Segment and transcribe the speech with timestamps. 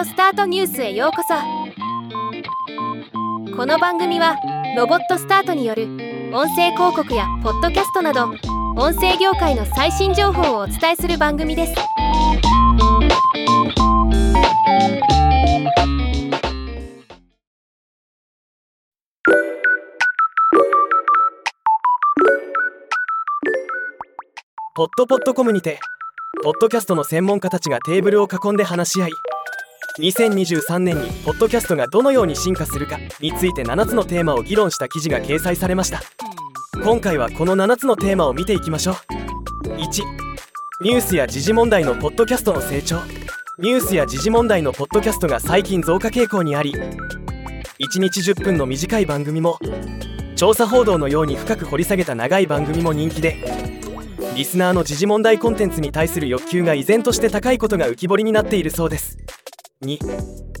[0.00, 1.34] オスタートニュースへようこそ。
[3.54, 4.34] この番組は
[4.74, 5.88] ロボットスタートによる
[6.32, 8.30] 音声広告やポッドキャストなど
[8.78, 11.74] 音声業界の最新情報をお伝えする番組です。
[24.74, 25.78] ポッドポッドコムにて
[26.42, 29.10] ポッドキャストの専門家たちがテーブルを囲んで話し合い
[29.98, 36.02] 2023年にポッドキャストがどのように進化するかについて7つのテーマを議論した記事が掲載されました。
[36.82, 39.68] 今回はこの7つのテーマを見ていきましょう。
[39.76, 40.02] 1
[40.82, 43.00] ニュースや時事問題のポッドキャストの成長。
[43.60, 49.58] ニュースや時事問題のポッドキャストが最近増加傾向にあり1日10分の短い番組も
[50.34, 53.36] 調査報道のように深く掘り下げた長い番組も人気で
[54.34, 59.18] リスナーの時事問題コンテンツに対する欲求が依然として高いことが浮き彫りになっているそうです。
[59.82, 59.98] 2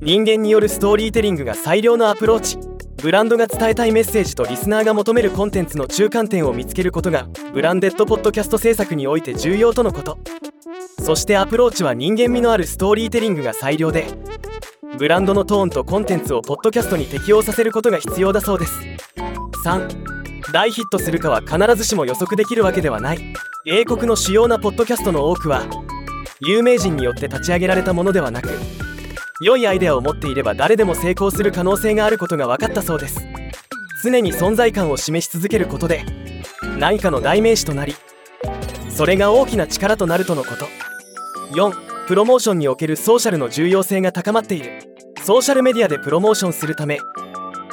[0.00, 2.58] 人間によるストーリーテリングが最良のアプローチ。
[2.96, 10.18] ブランドが伝えたいメッセージとリスナーが求めるコンテンツの中間点を見つけることがブランデッドポッドキャスト制作において重要とのこと。
[11.00, 14.04] そしてアプローチは人間味のあるストーリーテリングが最良で
[14.98, 18.80] ブランドのトーンとコンテンツをポッドキャストに適用させることが必要だそうです。
[19.64, 23.20] 3大ヒットするかは必ずしも予測できるわけではない。
[23.64, 25.62] 英国の主要なポッドキャストの多くは
[26.40, 28.48] 有名人によって立ち上げられたものではなく
[29.40, 33.26] 良いアイデアを持っていれば誰でも成功する可能性があることが分かったそうです。
[34.02, 36.04] 常に存在感を示し続けることで
[36.78, 37.94] 何かの代名詞となり
[38.90, 40.66] それが大きな力となるとのこと。
[41.56, 44.94] 4プロモーションにおけるソーシャルの重要性が高まっている。
[45.24, 46.98] ソーシャルメディアでプロモーションするため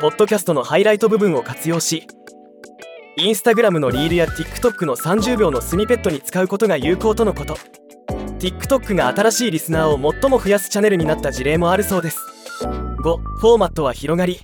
[0.00, 2.06] ポッドキャストのハイライト部分を活用し
[3.18, 7.58] インスタグラムのリールや TikTok の30秒のスニペットに使うことが有効とのこと。
[8.44, 12.18] TikTok が新しいリスナーを最も増やすチャンネルになった事例もあるそうです。
[12.98, 14.38] 5フォーマットは広がり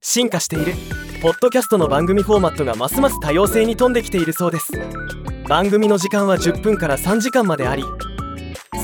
[0.00, 0.72] 進化している。
[1.20, 4.72] ポッドキャストの番組フォーマットがますます多様性に富んできているそうです。
[5.46, 7.84] 番組の時間は10分から3時間まであり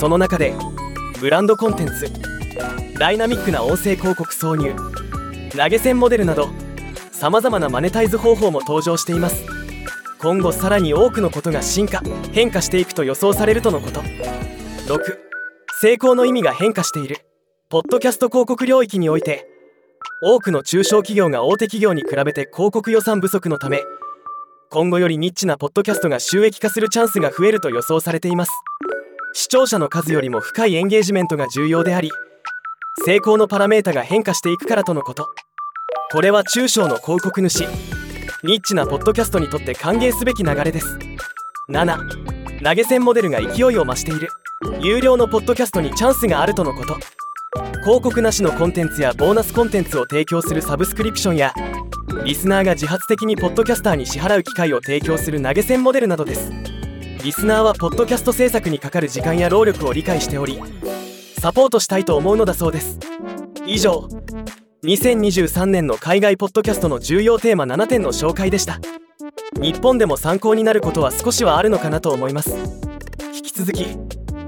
[0.00, 0.54] その中で
[1.20, 2.12] ブランドコンテンツ
[2.98, 4.74] ダイナミックな音声広告挿入
[5.56, 6.48] 投げ銭モデルなど
[7.12, 9.57] さまざまなマネタイズ方法も登場しています。
[10.18, 12.02] 今後さらに多くのことが進化
[12.32, 14.00] 変化していくと予想されるとのこと。
[14.00, 15.18] 6
[15.80, 17.18] 成功の意味が変化している。
[17.68, 19.46] ポッドキャスト広告領域において
[20.22, 23.82] 多くの中小企業が大手企業に比べて広告予算不足のため
[24.70, 28.52] 今後よりニッチなポッドキャストが収益化するチャンスが増えると予想されています。
[29.34, 32.10] 視聴者の数よりも深いエンゲージメントが重要であり
[33.04, 35.28] 成功のパラメータが変化していくからとのこと。
[36.10, 37.66] これは中小の広告主。
[38.44, 40.96] ニッチなポッドキャストにとって歓迎すべき流れです。
[41.68, 44.28] 7投げ銭モデルが勢いを増している。
[44.80, 46.96] 有料のポッドキャストにチャンスがあるとのこと。
[47.82, 51.52] 広告なしのコンテンツやボーナスコンテンツを提供するサブスクリプションや
[52.24, 56.52] リスナーが自発的にポッドキャスターに支払う機会を提供する投げ銭モデルなどです。
[57.24, 60.62] リスナーはポッドキャスト制作にかかる時間や労力を理解しており
[61.40, 63.00] サポートしたいと思うのだそうです。
[63.66, 64.08] 以上
[64.84, 68.78] 2023年の海外ポッドキャストの重要テーマ7点の紹介でした。
[69.60, 72.56] 日本でも参考になることは少しはあるのかなと思います。
[73.34, 73.86] 引き続き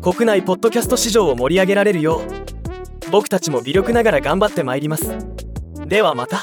[0.00, 5.14] 国内ポッドキャスト市場を盛り上げられるよう僕たちも微力ながら頑張ってまいります。
[5.86, 6.42] ではまた。